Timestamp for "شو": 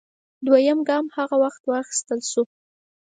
2.31-2.43